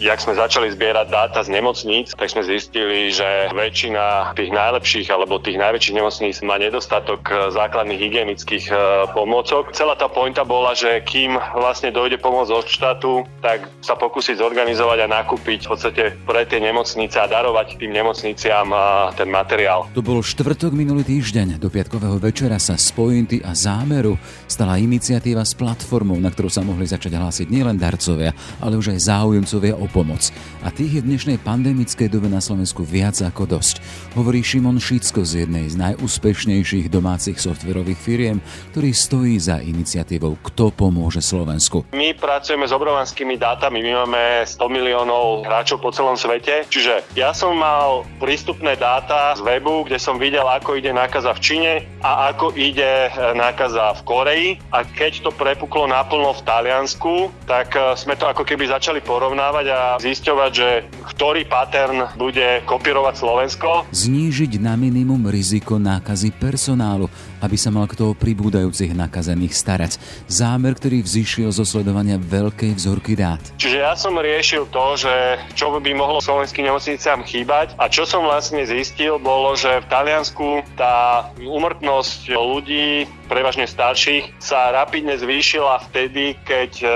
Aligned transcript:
jak 0.00 0.18
sme 0.18 0.32
začali 0.32 0.72
zbierať 0.72 1.06
dáta 1.12 1.44
z 1.44 1.52
nemocníc, 1.52 2.16
tak 2.16 2.32
sme 2.32 2.40
zistili, 2.40 3.12
že 3.12 3.52
väčšina 3.52 4.32
tých 4.32 4.48
najlepších 4.48 5.08
alebo 5.12 5.36
tých 5.36 5.60
najväčších 5.60 5.96
nemocníc 6.00 6.36
má 6.40 6.56
nedostatok 6.56 7.20
e, 7.28 7.52
základných 7.52 8.00
hygienických 8.00 8.64
e, 8.72 8.74
pomôcok. 9.12 9.76
Celá 9.76 9.94
tá 10.00 10.08
pointa 10.08 10.42
bola, 10.48 10.72
že 10.72 11.04
kým 11.04 11.36
vlastne 11.52 11.92
dojde 11.92 12.16
pomoc 12.16 12.48
od 12.48 12.64
štátu, 12.64 13.28
tak 13.44 13.68
sa 13.84 13.92
pokúsiť 13.92 14.40
zorganizovať 14.40 15.04
a 15.04 15.12
nakúpiť 15.20 15.68
v 15.68 15.70
podstate 15.76 16.04
pre 16.24 16.48
tie 16.48 16.64
nemocnice 16.64 17.20
a 17.20 17.28
darovať 17.28 17.76
tým 17.76 17.92
nemocniciam 17.92 18.72
ten 19.12 19.28
materiál. 19.28 19.84
To 19.92 20.00
bol 20.00 20.24
štvrtok 20.24 20.72
minulý 20.72 21.04
týždeň. 21.04 21.60
Do 21.60 21.68
piatkového 21.68 22.16
večera 22.16 22.56
sa 22.56 22.80
z 22.80 22.94
a 23.42 23.52
zámeru 23.52 24.14
stala 24.46 24.78
iniciatíva 24.78 25.42
s 25.42 25.58
platformou, 25.58 26.16
na 26.22 26.30
ktorú 26.30 26.46
sa 26.46 26.62
mohli 26.62 26.86
začať 26.86 27.18
hlásiť 27.18 27.46
nielen 27.50 27.74
darcovia, 27.74 28.30
ale 28.62 28.78
už 28.78 28.94
aj 28.94 29.08
záujemcovia 29.10 29.74
o 29.74 29.89
pomoc. 29.90 30.30
A 30.62 30.70
tých 30.70 30.98
je 30.98 31.00
v 31.02 31.08
dnešnej 31.14 31.38
pandemickej 31.42 32.08
dobe 32.08 32.30
na 32.30 32.38
Slovensku 32.38 32.86
viac 32.86 33.18
ako 33.20 33.58
dosť. 33.58 33.82
Hovorí 34.14 34.40
Šimon 34.40 34.78
Šicko 34.78 35.26
z 35.26 35.46
jednej 35.46 35.66
z 35.66 35.76
najúspešnejších 35.76 36.86
domácich 36.88 37.38
softverových 37.38 38.00
firiem, 38.00 38.38
ktorý 38.70 38.90
stojí 38.94 39.36
za 39.36 39.58
iniciatívou 39.58 40.38
Kto 40.40 40.70
pomôže 40.70 41.20
Slovensku. 41.20 41.90
My 41.92 42.14
pracujeme 42.14 42.64
s 42.64 42.72
obrovanskými 42.72 43.34
dátami, 43.36 43.82
my 43.82 43.92
máme 44.06 44.22
100 44.46 44.62
miliónov 44.70 45.42
hráčov 45.44 45.82
po 45.82 45.90
celom 45.90 46.14
svete, 46.14 46.64
čiže 46.70 47.02
ja 47.18 47.34
som 47.34 47.58
mal 47.58 48.06
prístupné 48.22 48.78
dáta 48.78 49.34
z 49.34 49.42
webu, 49.42 49.84
kde 49.84 49.98
som 49.98 50.16
videl, 50.16 50.46
ako 50.46 50.78
ide 50.78 50.94
nákaza 50.94 51.34
v 51.34 51.40
Číne 51.42 51.72
a 52.00 52.30
ako 52.30 52.54
ide 52.54 53.10
nákaza 53.34 53.96
v 53.98 54.04
Koreji 54.06 54.48
a 54.70 54.86
keď 54.86 55.26
to 55.26 55.30
prepuklo 55.34 55.88
naplno 55.88 56.36
v 56.36 56.44
Taliansku, 56.44 57.14
tak 57.48 57.72
e, 57.74 57.96
sme 57.96 58.14
to 58.14 58.28
ako 58.28 58.44
keby 58.44 58.68
začali 58.68 59.00
porovnávať 59.00 59.66
a 59.72 59.79
zisťovať, 60.00 60.50
že 60.52 60.68
ktorý 61.14 61.44
pattern 61.46 62.08
bude 62.16 62.64
kopírovať 62.64 63.14
Slovensko. 63.20 63.68
Znížiť 63.92 64.60
na 64.60 64.74
minimum 64.78 65.28
riziko 65.28 65.76
nákazy 65.76 66.32
personálu, 66.36 67.12
aby 67.40 67.56
sa 67.56 67.72
mal 67.72 67.88
kto 67.88 68.16
pribúdajúcich 68.16 68.92
nakazených 68.96 69.54
starať. 69.56 69.92
Zámer, 70.28 70.76
ktorý 70.76 71.04
vzýšiel 71.04 71.50
zo 71.52 71.64
sledovania 71.64 72.20
veľkej 72.20 72.72
vzorky 72.76 73.16
dát. 73.16 73.40
Čiže 73.56 73.78
ja 73.84 73.92
som 73.96 74.16
riešil 74.16 74.68
to, 74.68 74.96
že 74.96 75.12
čo 75.56 75.72
by 75.72 75.92
mohlo 75.92 76.20
slovenským 76.20 76.68
nemocniciam 76.68 77.24
chýbať 77.24 77.74
a 77.80 77.88
čo 77.88 78.04
som 78.04 78.24
vlastne 78.24 78.62
zistil, 78.64 79.16
bolo, 79.20 79.56
že 79.56 79.80
v 79.82 79.86
Taliansku 79.88 80.64
tá 80.76 81.28
úmrtnosť 81.40 82.32
ľudí 82.32 83.08
prevažne 83.30 83.70
starších, 83.70 84.42
sa 84.42 84.74
rapidne 84.74 85.14
zvýšila 85.14 85.86
vtedy, 85.86 86.34
keď 86.42 86.72
uh, 86.82 86.90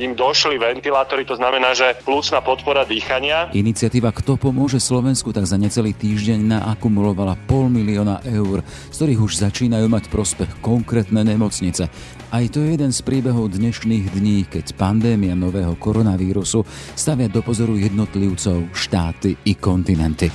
im 0.00 0.16
došli 0.16 0.56
ventilátory, 0.56 1.28
to 1.28 1.36
znamená, 1.36 1.76
že 1.76 2.00
plúcna 2.00 2.40
podpora 2.40 2.88
dýchania. 2.88 3.52
Iniciatíva 3.52 4.08
Kto 4.16 4.40
pomôže 4.40 4.80
Slovensku 4.80 5.36
tak 5.36 5.44
za 5.44 5.60
necelý 5.60 5.92
týždeň 5.92 6.40
naakumulovala 6.56 7.36
pol 7.44 7.68
milióna 7.68 8.24
eur, 8.24 8.64
z 8.64 8.96
ktorých 8.96 9.20
už 9.20 9.32
začínajú 9.44 9.84
mať 9.92 10.08
prospech 10.08 10.64
konkrétne 10.64 11.20
nemocnice. 11.20 11.92
Aj 12.32 12.44
to 12.50 12.64
je 12.64 12.74
jeden 12.74 12.90
z 12.90 12.98
príbehov 13.04 13.52
dnešných 13.52 14.10
dní, 14.10 14.48
keď 14.48 14.74
pandémia 14.74 15.36
nového 15.36 15.76
koronavírusu 15.76 16.64
stavia 16.96 17.28
do 17.28 17.44
pozoru 17.44 17.76
jednotlivcov, 17.76 18.72
štáty 18.74 19.36
i 19.46 19.54
kontinenty. 19.54 20.32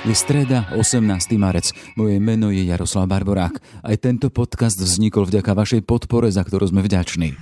Je 0.00 0.16
streda, 0.16 0.64
18. 0.72 1.36
marec. 1.36 1.76
Moje 1.92 2.16
meno 2.24 2.48
je 2.48 2.64
Jaroslav 2.64 3.04
Barborák. 3.04 3.60
Aj 3.84 3.96
tento 4.00 4.32
podcast 4.32 4.80
vznikol 4.80 5.28
vďaka 5.28 5.52
vašej 5.52 5.84
podpore, 5.84 6.32
za 6.32 6.40
ktorú 6.40 6.72
sme 6.72 6.80
vďační. 6.80 7.36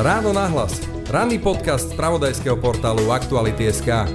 Ráno 0.00 0.32
nahlas. 0.32 0.80
Ranný 1.12 1.36
podcast 1.36 1.92
z 1.92 2.00
pravodajského 2.00 2.56
portálu 2.56 3.12
Aktuality.sk. 3.12 4.08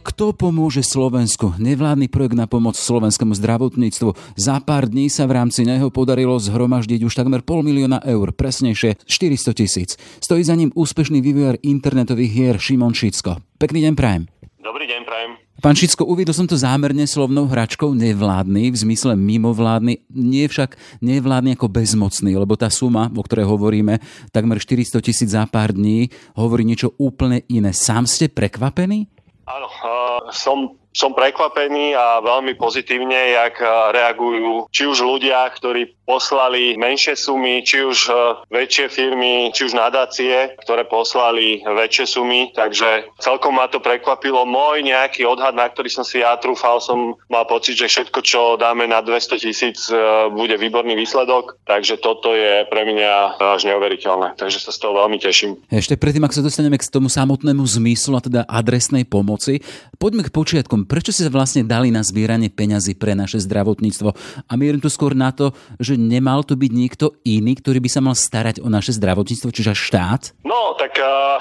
Kto 0.00 0.32
pomôže 0.32 0.80
Slovensku? 0.80 1.52
Nevládny 1.60 2.08
projekt 2.08 2.36
na 2.36 2.48
pomoc 2.48 2.80
slovenskému 2.80 3.36
zdravotníctvu. 3.36 4.16
Za 4.40 4.56
pár 4.64 4.88
dní 4.88 5.12
sa 5.12 5.28
v 5.28 5.36
rámci 5.36 5.68
neho 5.68 5.92
podarilo 5.92 6.40
zhromaždiť 6.40 7.04
už 7.04 7.12
takmer 7.12 7.44
pol 7.44 7.60
milióna 7.60 8.00
eur, 8.08 8.32
presnejšie 8.32 9.04
400 9.04 9.52
tisíc. 9.52 10.00
Stojí 10.16 10.48
za 10.48 10.56
ním 10.56 10.72
úspešný 10.72 11.20
vývojár 11.20 11.60
internetových 11.60 12.32
hier 12.32 12.56
Šimon 12.56 12.96
Šicko. 12.96 13.36
Pekný 13.60 13.84
deň 13.84 13.94
prajem. 14.00 14.22
Dobrý 14.62 14.86
deň, 14.88 15.02
prajem. 15.02 15.41
Pán 15.62 15.78
Šicko, 15.78 16.02
uvidel 16.02 16.34
som 16.34 16.42
to 16.42 16.58
zámerne 16.58 17.06
slovnou 17.06 17.46
hračkou 17.46 17.94
nevládny, 17.94 18.74
v 18.74 18.76
zmysle 18.82 19.14
mimovládny, 19.14 20.10
nie 20.10 20.42
však 20.50 20.74
nevládny 20.98 21.54
ako 21.54 21.70
bezmocný, 21.70 22.34
lebo 22.34 22.58
tá 22.58 22.66
suma, 22.66 23.06
o 23.06 23.22
ktorej 23.22 23.46
hovoríme, 23.46 24.02
takmer 24.34 24.58
400 24.58 24.98
tisíc 24.98 25.30
za 25.30 25.46
pár 25.46 25.70
dní, 25.70 26.10
hovorí 26.34 26.66
niečo 26.66 26.98
úplne 26.98 27.46
iné. 27.46 27.70
Sám 27.70 28.10
ste 28.10 28.26
prekvapený? 28.26 29.06
Áno, 29.46 29.70
uh, 29.70 30.34
som 30.34 30.81
som 30.92 31.16
prekvapený 31.16 31.96
a 31.96 32.20
veľmi 32.20 32.56
pozitívne, 32.56 33.36
jak 33.36 33.58
reagujú 33.92 34.68
či 34.68 34.88
už 34.88 35.04
ľudia, 35.04 35.48
ktorí 35.52 35.92
poslali 36.12 36.76
menšie 36.76 37.14
sumy, 37.16 37.62
či 37.64 37.86
už 37.86 37.98
e, 38.10 38.12
väčšie 38.52 38.86
firmy, 38.90 39.48
či 39.54 39.70
už 39.70 39.72
nadácie, 39.72 40.52
ktoré 40.60 40.84
poslali 40.84 41.62
väčšie 41.64 42.04
sumy. 42.04 42.52
Takže 42.52 43.16
celkom 43.22 43.56
ma 43.56 43.70
to 43.70 43.78
prekvapilo. 43.78 44.44
Môj 44.44 44.82
nejaký 44.84 45.24
odhad, 45.24 45.54
na 45.54 45.70
ktorý 45.70 45.88
som 45.88 46.04
si 46.04 46.20
ja 46.20 46.34
trúfal, 46.36 46.82
som 46.82 47.16
mal 47.30 47.46
pocit, 47.46 47.78
že 47.78 47.88
všetko, 47.88 48.18
čo 48.20 48.40
dáme 48.58 48.84
na 48.84 49.00
200 49.00 49.40
tisíc, 49.40 49.88
e, 49.88 49.96
bude 50.34 50.58
výborný 50.58 50.98
výsledok. 50.98 51.56
Takže 51.64 52.02
toto 52.02 52.34
je 52.34 52.66
pre 52.68 52.82
mňa 52.84 53.38
až 53.38 53.64
neuveriteľné. 53.70 54.36
Takže 54.36 54.58
sa 54.58 54.74
z 54.74 54.78
toho 54.82 54.98
veľmi 54.98 55.16
teším. 55.22 55.56
Ešte 55.70 55.96
predtým, 55.96 56.26
ak 56.26 56.34
sa 56.34 56.44
dostaneme 56.44 56.76
k 56.76 56.84
tomu 56.90 57.08
samotnému 57.08 57.62
zmyslu, 57.62 58.18
a 58.18 58.20
teda 58.20 58.40
adresnej 58.44 59.06
pomoci, 59.08 59.64
poďme 59.96 60.26
k 60.26 60.34
počiatkom 60.34 60.81
prečo 60.84 61.10
si 61.14 61.24
vlastne 61.28 61.66
dali 61.66 61.88
na 61.90 62.04
zbieranie 62.04 62.52
peňazí 62.52 62.98
pre 62.98 63.16
naše 63.16 63.40
zdravotníctvo? 63.42 64.10
A 64.46 64.52
mierim 64.54 64.82
tu 64.82 64.92
skôr 64.92 65.16
na 65.16 65.32
to, 65.32 65.56
že 65.82 65.96
nemal 65.98 66.44
tu 66.46 66.54
byť 66.54 66.72
nikto 66.72 67.06
iný, 67.26 67.58
ktorý 67.58 67.78
by 67.82 67.90
sa 67.90 68.00
mal 68.04 68.16
starať 68.16 68.60
o 68.62 68.68
naše 68.68 68.94
zdravotníctvo, 68.96 69.48
čiže 69.50 69.72
štát? 69.74 70.36
No, 70.46 70.74
tak 70.76 70.98
uh, 71.00 71.38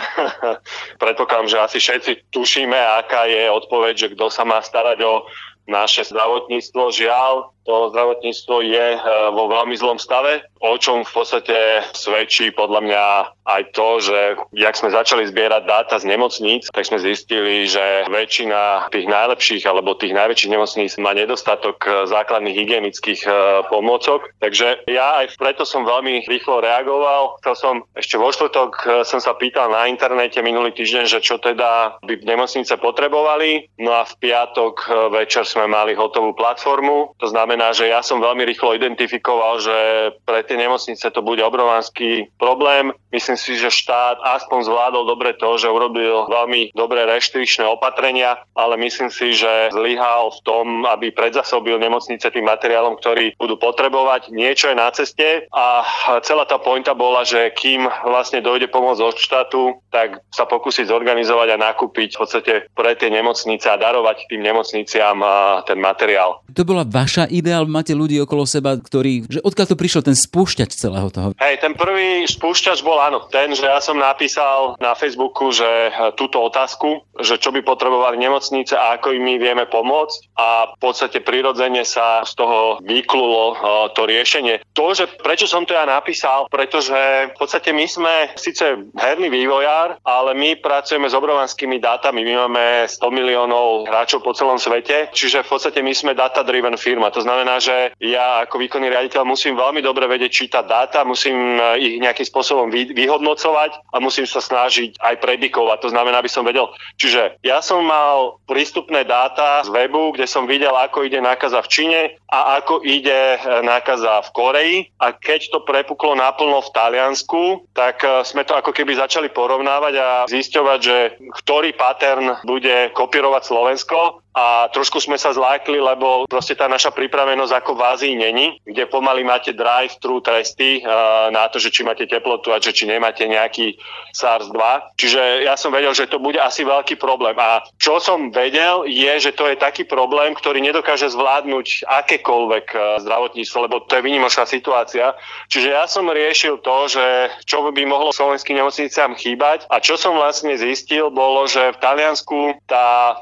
predpokladám, 1.04 1.48
že 1.50 1.58
asi 1.60 1.78
všetci 1.78 2.12
tušíme, 2.34 2.78
aká 3.04 3.28
je 3.28 3.50
odpoveď, 3.52 3.94
že 3.98 4.08
kto 4.16 4.32
sa 4.32 4.48
má 4.48 4.62
starať 4.64 5.00
o 5.04 5.26
naše 5.70 6.04
zdravotníctvo. 6.10 6.92
Žiaľ, 6.92 7.54
to 7.64 7.94
zdravotníctvo 7.94 8.56
je 8.66 8.88
e, 8.98 9.00
vo 9.32 9.46
veľmi 9.48 9.78
zlom 9.78 10.02
stave, 10.02 10.42
o 10.62 10.74
čom 10.82 11.06
v 11.06 11.14
podstate 11.14 11.86
svedčí 11.94 12.50
podľa 12.52 12.82
mňa 12.82 13.06
aj 13.46 13.62
to, 13.74 13.88
že 14.02 14.20
jak 14.54 14.76
sme 14.78 14.90
začali 14.94 15.30
zbierať 15.30 15.64
dáta 15.66 15.96
z 16.02 16.10
nemocníc, 16.10 16.70
tak 16.74 16.86
sme 16.86 16.98
zistili, 16.98 17.70
že 17.70 18.10
väčšina 18.10 18.90
tých 18.90 19.06
najlepších 19.06 19.64
alebo 19.70 19.98
tých 19.98 20.14
najväčších 20.14 20.52
nemocníc 20.52 20.92
má 20.98 21.14
nedostatok 21.14 21.86
e, 21.86 21.90
základných 22.10 22.58
hygienických 22.58 23.22
e, 23.26 23.32
pomôcok. 23.70 24.34
Takže 24.42 24.90
ja 24.90 25.22
aj 25.24 25.38
preto 25.38 25.64
som 25.64 25.86
veľmi 25.86 26.26
rýchlo 26.26 26.66
reagoval. 26.66 27.38
Chcel 27.46 27.56
som 27.56 27.76
ešte 27.94 28.18
vo 28.18 28.34
štvrtok 28.34 29.06
som 29.06 29.22
sa 29.22 29.38
pýtal 29.38 29.70
na 29.70 29.86
internete 29.86 30.42
minulý 30.42 30.74
týždeň, 30.74 31.06
že 31.06 31.20
čo 31.22 31.38
teda 31.38 32.02
by 32.02 32.26
nemocnice 32.26 32.74
potrebovali. 32.82 33.70
No 33.78 33.94
a 33.94 34.06
v 34.06 34.14
piatok 34.18 34.90
večer 35.14 35.46
sme 35.46 35.70
mali 35.70 35.94
hotovú 35.94 36.34
platformu. 36.34 37.14
To 37.22 37.28
znamená, 37.30 37.51
znamená, 37.52 37.76
že 37.76 37.92
ja 37.92 38.00
som 38.00 38.24
veľmi 38.24 38.48
rýchlo 38.48 38.80
identifikoval, 38.80 39.60
že 39.60 39.78
pre 40.24 40.40
tie 40.48 40.56
nemocnice 40.56 41.04
to 41.12 41.20
bude 41.20 41.44
obrovský 41.44 42.32
problém. 42.40 42.96
Myslím 43.12 43.36
si, 43.36 43.60
že 43.60 43.68
štát 43.68 44.24
aspoň 44.40 44.72
zvládol 44.72 45.04
dobre 45.04 45.36
to, 45.36 45.60
že 45.60 45.68
urobil 45.68 46.32
veľmi 46.32 46.72
dobré 46.72 47.04
reštričné 47.04 47.68
opatrenia, 47.68 48.40
ale 48.56 48.80
myslím 48.80 49.12
si, 49.12 49.36
že 49.36 49.68
zlyhal 49.76 50.32
v 50.32 50.40
tom, 50.48 50.66
aby 50.88 51.12
predzasobil 51.12 51.76
nemocnice 51.76 52.32
tým 52.32 52.48
materiálom, 52.48 52.96
ktorý 52.96 53.36
budú 53.36 53.60
potrebovať. 53.60 54.32
Niečo 54.32 54.72
je 54.72 54.80
na 54.80 54.88
ceste 54.96 55.44
a 55.52 55.84
celá 56.24 56.48
tá 56.48 56.56
pointa 56.56 56.96
bola, 56.96 57.28
že 57.28 57.52
kým 57.52 57.84
vlastne 58.08 58.40
dojde 58.40 58.72
pomoc 58.72 58.96
od 59.04 59.20
štátu, 59.20 59.76
tak 59.92 60.24
sa 60.32 60.48
pokúsiť 60.48 60.88
zorganizovať 60.88 61.60
a 61.60 61.62
nakúpiť 61.68 62.16
v 62.16 62.20
podstate 62.24 62.54
pre 62.72 62.96
tie 62.96 63.12
nemocnice 63.12 63.68
a 63.68 63.76
darovať 63.76 64.32
tým 64.32 64.40
nemocniciam 64.40 65.20
ten 65.68 65.84
materiál. 65.84 66.40
To 66.56 66.64
bola 66.64 66.88
vaša 66.88 67.28
ideál, 67.42 67.66
máte 67.66 67.98
ľudí 67.98 68.22
okolo 68.22 68.46
seba, 68.46 68.78
ktorí, 68.78 69.26
že 69.26 69.40
odkiaľ 69.42 69.68
to 69.74 69.80
prišiel 69.80 70.02
ten 70.06 70.14
spúšťač 70.14 70.72
celého 70.78 71.10
toho? 71.10 71.34
Hej, 71.42 71.58
ten 71.60 71.74
prvý 71.74 72.24
spúšťač 72.30 72.86
bol 72.86 73.02
áno, 73.02 73.26
ten, 73.34 73.52
že 73.58 73.66
ja 73.66 73.82
som 73.82 73.98
napísal 73.98 74.78
na 74.78 74.94
Facebooku, 74.94 75.50
že 75.50 75.66
e, 75.66 75.92
túto 76.14 76.42
otázku, 76.42 77.02
že 77.18 77.42
čo 77.42 77.50
by 77.50 77.66
potrebovali 77.66 78.22
nemocnice 78.22 78.78
a 78.78 79.02
ako 79.02 79.18
im 79.18 79.24
my 79.26 79.36
vieme 79.38 79.66
pomôcť 79.70 80.20
a 80.38 80.74
v 80.74 80.78
podstate 80.82 81.22
prirodzene 81.22 81.86
sa 81.86 82.22
z 82.26 82.38
toho 82.38 82.78
vyklulo 82.86 83.44
e, 83.52 83.56
to 83.98 84.06
riešenie. 84.06 84.62
To, 84.78 84.94
že 84.94 85.10
prečo 85.22 85.46
som 85.50 85.66
to 85.66 85.74
ja 85.74 85.86
napísal, 85.86 86.46
pretože 86.50 86.96
v 87.34 87.36
podstate 87.38 87.74
my 87.74 87.86
sme 87.90 88.14
síce 88.38 88.90
herný 88.94 89.30
vývojár, 89.34 89.98
ale 90.06 90.32
my 90.38 90.58
pracujeme 90.62 91.10
s 91.10 91.18
obrovanskými 91.18 91.82
dátami. 91.82 92.22
My 92.22 92.34
máme 92.48 92.66
100 92.86 93.02
miliónov 93.10 93.90
hráčov 93.90 94.22
po 94.22 94.34
celom 94.38 94.62
svete, 94.62 95.12
Čiže 95.12 95.48
v 95.48 95.52
podstate 95.56 95.80
my 95.80 95.94
sme 95.96 96.12
data-driven 96.18 96.76
firma. 96.76 97.14
To 97.14 97.24
znamená, 97.24 97.31
že 97.62 97.94
ja 98.02 98.44
ako 98.44 98.58
výkonný 98.58 98.90
riaditeľ 98.90 99.22
musím 99.28 99.54
veľmi 99.54 99.86
dobre 99.86 100.10
vedieť 100.10 100.32
čítať 100.32 100.64
dáta, 100.66 101.06
musím 101.06 101.60
ich 101.78 102.02
nejakým 102.02 102.26
spôsobom 102.26 102.68
vyhodnocovať 102.72 103.94
a 103.94 103.98
musím 104.02 104.26
sa 104.26 104.42
snažiť 104.42 104.98
aj 104.98 105.16
predikovať. 105.22 105.78
To 105.86 105.90
znamená, 105.94 106.22
aby 106.22 106.32
som 106.32 106.48
vedel. 106.48 106.70
Čiže 106.98 107.42
ja 107.46 107.62
som 107.62 107.86
mal 107.86 108.42
prístupné 108.50 109.06
dáta 109.06 109.62
z 109.66 109.70
webu, 109.70 110.16
kde 110.16 110.26
som 110.26 110.50
videl, 110.50 110.74
ako 110.74 111.06
ide 111.06 111.22
nákaza 111.22 111.62
v 111.62 111.72
Číne 111.72 112.02
a 112.32 112.58
ako 112.64 112.82
ide 112.82 113.38
nákaza 113.62 114.24
v 114.26 114.34
Koreji. 114.34 114.78
A 115.04 115.14
keď 115.14 115.52
to 115.52 115.60
prepuklo 115.68 116.16
naplno 116.18 116.64
v 116.64 116.74
Taliansku, 116.74 117.68
tak 117.76 118.02
sme 118.24 118.48
to 118.48 118.58
ako 118.58 118.72
keby 118.74 118.98
začali 118.98 119.30
porovnávať 119.30 119.94
a 120.00 120.10
zisťovať, 120.30 120.80
že 120.80 120.98
ktorý 121.44 121.74
pattern 121.76 122.40
bude 122.48 122.90
kopírovať 122.96 123.44
Slovensko 123.46 124.21
a 124.32 124.72
trošku 124.72 125.04
sme 125.04 125.20
sa 125.20 125.36
zlákli, 125.36 125.76
lebo 125.76 126.24
proste 126.32 126.56
tá 126.56 126.72
naša 126.72 126.96
pripravenosť 126.96 127.52
ako 127.52 127.72
v 127.76 127.82
Ázii 127.84 128.14
není, 128.16 128.48
kde 128.64 128.88
pomaly 128.88 129.28
máte 129.28 129.52
drive-thru 129.52 130.24
testy 130.24 130.80
uh, 130.80 131.28
na 131.36 131.52
to, 131.52 131.60
že 131.60 131.68
či 131.68 131.84
máte 131.84 132.08
teplotu 132.08 132.56
a 132.56 132.64
že 132.64 132.72
či 132.72 132.88
nemáte 132.88 133.28
nejaký 133.28 133.76
SARS-2. 134.16 134.60
Čiže 134.96 135.44
ja 135.44 135.60
som 135.60 135.76
vedel, 135.76 135.92
že 135.92 136.08
to 136.08 136.24
bude 136.24 136.40
asi 136.40 136.64
veľký 136.64 136.96
problém. 136.96 137.36
A 137.36 137.60
čo 137.76 138.00
som 138.00 138.32
vedel, 138.32 138.88
je, 138.88 139.12
že 139.20 139.36
to 139.36 139.52
je 139.52 139.60
taký 139.60 139.84
problém, 139.84 140.32
ktorý 140.32 140.64
nedokáže 140.64 141.12
zvládnuť 141.12 141.92
akékoľvek 141.92 142.66
uh, 142.72 142.82
zdravotníctvo, 143.04 143.58
lebo 143.68 143.84
to 143.84 144.00
je 144.00 144.06
výnimočná 144.06 144.48
situácia. 144.48 145.12
Čiže 145.52 145.76
ja 145.76 145.84
som 145.92 146.08
riešil 146.08 146.64
to, 146.64 146.88
že 146.88 147.06
čo 147.44 147.68
by 147.68 147.84
mohlo 147.84 148.16
slovenským 148.16 148.56
nemocniciam 148.56 149.12
chýbať 149.20 149.68
a 149.68 149.84
čo 149.84 150.00
som 150.00 150.16
vlastne 150.16 150.56
zistil, 150.56 151.12
bolo, 151.12 151.44
že 151.52 151.76
v 151.76 151.82
Taliansku 151.84 152.40
tá 152.64 153.20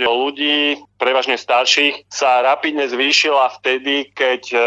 umrtnosť 0.00 0.16
ľudí 0.24 0.89
prevažne 1.00 1.40
starších, 1.40 2.12
sa 2.12 2.44
rapidne 2.44 2.84
zvýšila 2.84 3.56
vtedy, 3.56 4.12
keď 4.12 4.42
uh, 4.52 4.60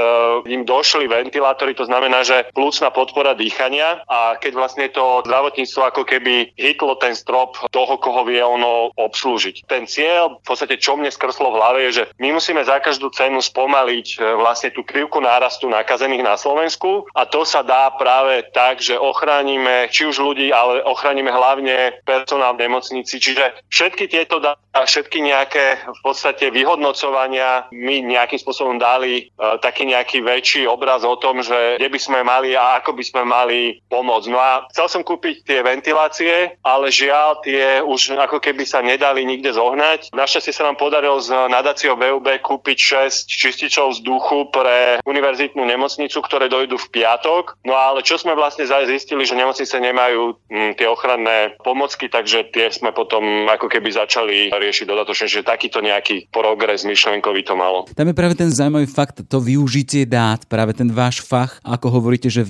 im 0.49 0.65
došli 0.65 1.05
ventilátory, 1.05 1.77
to 1.77 1.85
znamená, 1.85 2.25
že 2.25 2.49
plúcna 2.57 2.89
podpora 2.89 3.37
dýchania 3.37 4.01
a 4.09 4.35
keď 4.41 4.51
vlastne 4.57 4.89
to 4.89 5.21
zdravotníctvo 5.29 5.81
ako 5.93 6.01
keby 6.03 6.49
hitlo 6.57 6.97
ten 6.97 7.13
strop 7.13 7.61
toho, 7.69 8.01
koho 8.01 8.25
vie 8.25 8.41
ono 8.41 8.89
obslúžiť. 8.97 9.69
Ten 9.69 9.85
cieľ, 9.85 10.41
v 10.41 10.45
podstate 10.49 10.81
čo 10.81 10.97
mne 10.97 11.13
skrslo 11.13 11.53
v 11.53 11.57
hlave, 11.61 11.79
je, 11.87 12.01
že 12.01 12.03
my 12.17 12.33
musíme 12.33 12.65
za 12.65 12.81
každú 12.81 13.13
cenu 13.13 13.37
spomaliť 13.37 14.07
uh, 14.17 14.41
vlastne 14.41 14.73
tú 14.73 14.81
krivku 14.81 15.21
nárastu 15.21 15.69
nakazených 15.69 16.25
na 16.25 16.35
Slovensku 16.35 17.05
a 17.13 17.29
to 17.29 17.45
sa 17.45 17.61
dá 17.61 17.93
práve 17.93 18.41
tak, 18.49 18.81
že 18.81 18.97
ochránime 18.97 19.85
či 19.93 20.09
už 20.09 20.17
ľudí, 20.17 20.49
ale 20.49 20.81
ochránime 20.81 21.29
hlavne 21.29 22.01
personál 22.01 22.57
v 22.57 22.65
nemocnici. 22.65 23.21
Čiže 23.21 23.69
všetky 23.69 24.09
tieto 24.09 24.41
dá, 24.41 24.57
všetky 24.73 25.21
nejaké 25.21 25.85
v 25.85 25.99
podstate 26.01 26.22
podstate 26.23 26.55
vyhodnocovania 26.55 27.67
my 27.75 27.99
nejakým 28.07 28.39
spôsobom 28.39 28.79
dali 28.79 29.27
uh, 29.35 29.59
taký 29.59 29.91
nejaký 29.91 30.23
väčší 30.23 30.63
obraz 30.71 31.03
o 31.03 31.19
tom, 31.19 31.43
že 31.43 31.75
kde 31.75 31.91
by 31.91 31.99
sme 31.99 32.19
mali 32.23 32.55
a 32.55 32.79
ako 32.79 32.95
by 32.95 33.03
sme 33.03 33.27
mali 33.27 33.83
pomôcť. 33.91 34.31
No 34.31 34.39
a 34.39 34.63
chcel 34.71 34.87
som 34.87 35.01
kúpiť 35.03 35.43
tie 35.43 35.59
ventilácie, 35.59 36.55
ale 36.63 36.87
žiaľ 36.95 37.43
tie 37.43 37.83
už 37.83 38.15
ako 38.15 38.39
keby 38.39 38.63
sa 38.63 38.79
nedali 38.79 39.27
nikde 39.27 39.51
zohnať. 39.51 40.15
Našťastie 40.15 40.55
sa 40.55 40.63
nám 40.63 40.79
podarilo 40.79 41.19
z 41.19 41.35
nadáciou 41.51 41.99
VUB 41.99 42.39
kúpiť 42.39 43.03
6 43.11 43.27
čističov 43.27 43.99
vzduchu 43.99 44.47
pre 44.55 45.03
univerzitnú 45.03 45.59
nemocnicu, 45.59 46.23
ktoré 46.23 46.47
dojdú 46.47 46.79
v 46.79 47.03
piatok. 47.03 47.59
No 47.67 47.75
ale 47.75 47.99
čo 47.99 48.15
sme 48.15 48.31
vlastne 48.31 48.63
zistili, 48.63 49.27
že 49.27 49.35
nemocnice 49.35 49.75
nemajú 49.75 50.39
m, 50.47 50.71
hm, 50.71 50.71
tie 50.79 50.87
ochranné 50.87 51.59
pomocky, 51.59 52.07
takže 52.07 52.47
tie 52.55 52.71
sme 52.71 52.95
potom 52.95 53.43
ako 53.51 53.67
keby 53.67 53.91
začali 53.91 54.55
riešiť 54.55 54.87
dodatočne, 54.87 55.27
že 55.27 55.43
takýto 55.43 55.83
nejaký 55.83 56.12
aký 56.13 56.29
progres 56.29 56.85
myšlenkový 56.85 57.41
to 57.41 57.57
malo. 57.57 57.89
Tam 57.97 58.05
je 58.05 58.15
práve 58.15 58.37
ten 58.37 58.49
zaujímavý 58.53 58.85
fakt, 58.85 59.25
to 59.25 59.37
využitie 59.41 60.05
dát, 60.05 60.45
práve 60.45 60.77
ten 60.77 60.85
váš 60.93 61.25
fach, 61.25 61.57
ako 61.65 61.89
hovoríte, 61.89 62.29
že 62.29 62.45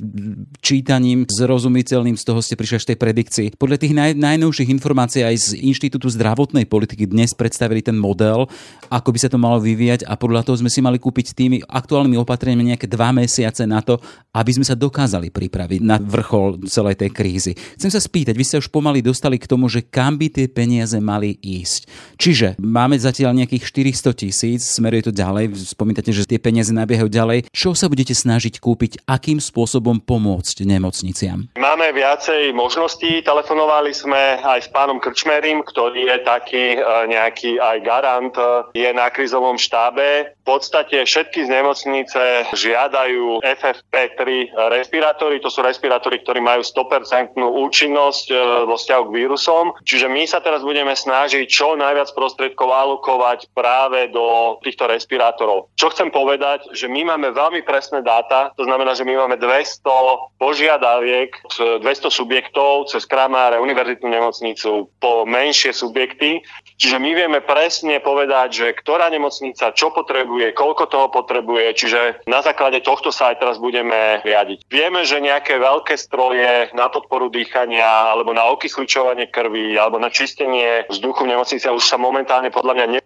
čítaním 0.59 1.23
zrozumiteľným 1.31 2.19
z 2.19 2.23
toho 2.27 2.43
ste 2.43 2.59
prišli 2.59 2.75
až 2.83 2.85
tej 2.91 2.97
predikcii. 2.99 3.47
Podľa 3.55 3.77
tých 3.79 3.93
naj, 3.95 4.11
najnovších 4.19 4.69
informácií 4.75 5.23
aj 5.23 5.35
z 5.39 5.47
Inštitútu 5.63 6.11
zdravotnej 6.11 6.67
politiky 6.67 7.07
dnes 7.07 7.31
predstavili 7.31 7.79
ten 7.79 7.95
model, 7.95 8.51
ako 8.91 9.09
by 9.15 9.19
sa 9.19 9.31
to 9.31 9.39
malo 9.39 9.63
vyvíjať 9.63 10.03
a 10.03 10.19
podľa 10.19 10.43
toho 10.43 10.59
sme 10.59 10.71
si 10.71 10.83
mali 10.83 10.99
kúpiť 10.99 11.31
tými 11.31 11.63
aktuálnymi 11.63 12.19
opatreniami 12.19 12.75
nejaké 12.75 12.87
dva 12.91 13.15
mesiace 13.15 13.63
na 13.63 13.79
to, 13.79 13.95
aby 14.35 14.51
sme 14.51 14.65
sa 14.67 14.75
dokázali 14.75 15.31
pripraviť 15.31 15.81
na 15.85 16.01
vrchol 16.01 16.67
celej 16.67 16.99
tej 16.99 17.09
krízy. 17.13 17.53
Chcem 17.79 17.93
sa 17.93 18.01
spýtať, 18.01 18.35
vy 18.35 18.45
ste 18.45 18.59
už 18.59 18.73
pomaly 18.73 18.99
dostali 18.99 19.37
k 19.37 19.47
tomu, 19.47 19.69
že 19.69 19.85
kam 19.85 20.17
by 20.17 20.27
tie 20.27 20.49
peniaze 20.49 20.97
mali 20.97 21.37
ísť. 21.37 21.85
Čiže 22.17 22.47
máme 22.57 22.97
zatiaľ 22.97 23.37
nejaký 23.37 23.52
nejakých 23.53 23.93
400 23.93 24.17
tisíc, 24.17 24.61
smeruje 24.65 25.05
to 25.05 25.13
ďalej, 25.13 25.53
spomínate, 25.77 26.09
že 26.09 26.25
tie 26.25 26.41
peniaze 26.41 26.73
nabiehajú 26.73 27.05
ďalej. 27.05 27.53
Čo 27.53 27.77
sa 27.77 27.85
budete 27.85 28.17
snažiť 28.17 28.57
kúpiť, 28.57 29.05
akým 29.05 29.37
spôsobom 29.37 30.01
pomôcť 30.01 30.65
nemocniciam? 30.65 31.53
Máme 31.53 31.93
viacej 31.93 32.49
možností, 32.57 33.21
telefonovali 33.21 33.93
sme 33.93 34.41
aj 34.41 34.65
s 34.65 34.69
pánom 34.73 34.97
Krčmerim, 34.97 35.61
ktorý 35.61 36.09
je 36.09 36.17
taký 36.25 36.65
e, 36.73 36.79
nejaký 37.13 37.61
aj 37.61 37.77
garant, 37.85 38.33
e, 38.33 38.73
je 38.73 38.89
na 38.89 39.13
krizovom 39.13 39.61
štábe. 39.61 40.33
V 40.33 40.45
podstate 40.49 41.05
všetky 41.05 41.45
z 41.45 41.53
nemocnice 41.53 42.49
žiadajú 42.57 43.37
FFP3 43.45 44.49
respirátory, 44.81 45.45
to 45.45 45.53
sú 45.53 45.61
respirátory, 45.61 46.25
ktorí 46.25 46.41
majú 46.41 46.65
100% 46.65 47.37
účinnosť 47.37 48.25
e, 48.33 48.35
vo 48.65 48.81
vzťahu 48.81 49.03
k 49.13 49.15
vírusom. 49.21 49.77
Čiže 49.85 50.09
my 50.09 50.25
sa 50.25 50.41
teraz 50.41 50.65
budeme 50.65 50.97
snažiť 50.97 51.45
čo 51.45 51.77
najviac 51.77 52.09
prostriedkov 52.17 52.73
alokovať 52.73 53.42
práve 53.51 54.07
do 54.09 54.57
týchto 54.63 54.87
respirátorov. 54.87 55.67
Čo 55.75 55.91
chcem 55.91 56.07
povedať, 56.09 56.71
že 56.71 56.87
my 56.87 57.13
máme 57.13 57.35
veľmi 57.35 57.61
presné 57.67 57.99
dáta, 57.99 58.55
to 58.55 58.63
znamená, 58.63 58.95
že 58.95 59.03
my 59.03 59.27
máme 59.27 59.35
200 59.35 60.39
požiadaviek, 60.39 61.35
200 61.51 61.83
subjektov 62.07 62.87
cez 62.87 63.03
Kramáre, 63.03 63.59
univerzitnú 63.59 64.07
nemocnicu, 64.07 64.87
po 64.97 65.27
menšie 65.27 65.75
subjekty. 65.75 66.39
Čiže 66.79 66.97
my 66.97 67.11
vieme 67.11 67.39
presne 67.43 67.99
povedať, 67.99 68.47
že 68.55 68.67
ktorá 68.79 69.11
nemocnica 69.11 69.75
čo 69.75 69.91
potrebuje, 69.91 70.55
koľko 70.55 70.87
toho 70.87 71.07
potrebuje, 71.11 71.75
čiže 71.75 72.01
na 72.25 72.39
základe 72.39 72.79
tohto 72.79 73.11
sa 73.11 73.35
aj 73.35 73.43
teraz 73.43 73.57
budeme 73.59 74.23
riadiť. 74.23 74.65
Vieme, 74.71 75.03
že 75.03 75.19
nejaké 75.19 75.59
veľké 75.59 75.95
stroje 75.99 76.71
na 76.71 76.87
podporu 76.87 77.27
dýchania 77.27 78.15
alebo 78.15 78.31
na 78.31 78.47
okysličovanie 78.51 79.27
krvi 79.27 79.75
alebo 79.75 79.99
na 79.99 80.07
čistenie 80.07 80.87
vzduchu 80.87 81.25
v 81.25 81.31
nemocnici 81.35 81.65
už 81.73 81.83
sa 81.83 81.97
momentálne 81.97 82.53
podľa 82.53 82.73
mňa 82.77 82.85
ne 82.87 83.02